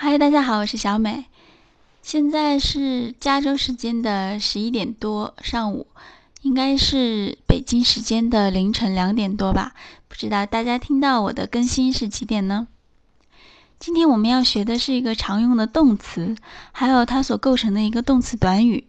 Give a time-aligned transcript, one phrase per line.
[0.00, 1.24] 嗨，大家好，我是小美。
[2.02, 5.88] 现在是加州时间的十一点多，上午，
[6.40, 9.74] 应该是北京时间的凌晨两点多吧？
[10.06, 12.68] 不知道大家听到我的更新是几点呢？
[13.80, 16.36] 今天我们要学的是一个常用的动词，
[16.70, 18.86] 还有它所构成的一个动词短语。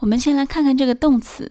[0.00, 1.50] 我们先来看看这个动词，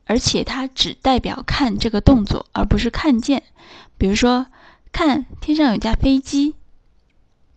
[0.05, 3.43] 而且它只代表看这个动作，而不是看见。
[3.95, 4.47] 比如说，
[4.91, 6.55] 看天上有架飞机，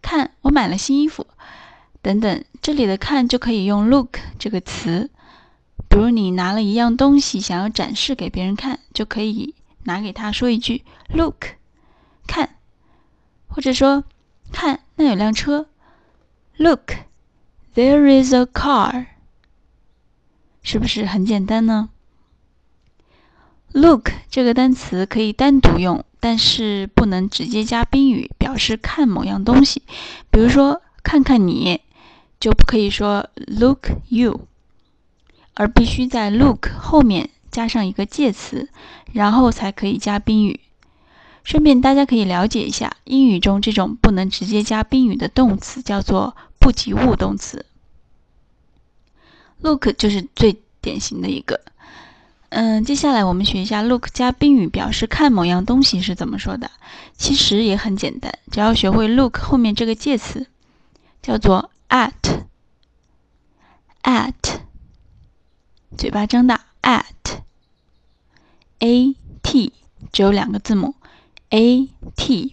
[0.02, 1.26] 看我买了新衣服，
[2.02, 2.44] 等等。
[2.60, 5.10] 这里的看就可以用 look 这个词。
[5.88, 11.56] 比如你拿了一样东西想要展示给别人看，就可以拿给他说一句 Look，
[12.26, 12.56] 看，
[13.48, 14.04] 或者说
[14.52, 15.70] 看那有辆车
[16.58, 16.92] ，Look。
[17.74, 19.06] There is a car，
[20.62, 21.88] 是不是很简单呢
[23.72, 29.80] ？Look 这个单词可以单独用，但是不能直接加宾语表示看某样东西。
[30.30, 31.80] 比如说，看看你，
[32.38, 34.46] 就不可以说 Look you，
[35.54, 38.68] 而必须在 Look 后面加上一个介词，
[39.12, 40.60] 然后才可以加宾语。
[41.42, 46.36] 顺便大家可以了解一下，英语中这种不能直接加宾语的动词叫做。
[46.62, 47.66] 不及物动词
[49.60, 51.60] ，look 就是最典型的一个。
[52.50, 56.70] 嗯，接下来我们学一下 look 加宾语表示看某样东西是怎么说的。
[57.16, 60.46] 其实也很简单，只要学会 look 后面这个介词，
[61.20, 62.32] 叫做 at，at，
[65.98, 67.06] 嘴巴张大，at，a
[69.42, 69.72] t
[70.12, 70.94] 只有两个字母
[71.50, 72.52] ，a t，at，at。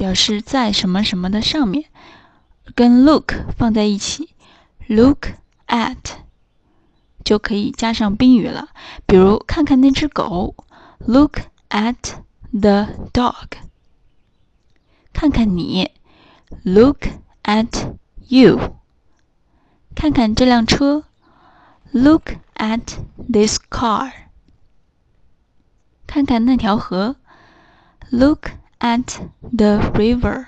[0.00, 1.90] 表示在什么什么的上面，
[2.74, 4.30] 跟 look 放在一起
[4.86, 5.26] ，look
[5.66, 5.98] at
[7.22, 8.70] 就可以加上宾语了。
[9.04, 10.54] 比如看看那只狗
[11.00, 12.14] ，look at
[12.50, 13.58] the dog。
[15.12, 15.90] 看看你
[16.62, 17.00] ，look
[17.42, 17.94] at
[18.28, 18.78] you。
[19.94, 21.04] 看看这辆车
[21.92, 22.96] ，look at
[23.30, 24.10] this car。
[26.06, 27.16] 看看那条河
[28.08, 28.52] ，look。
[28.80, 29.20] At
[29.56, 30.46] the river，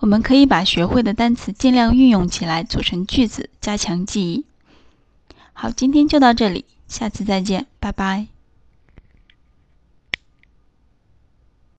[0.00, 4.44] 我们可以把学会的单词尽量运用起来，组成句子，加强记忆。
[5.52, 8.33] 好，今天就到这里，下次再见，拜拜。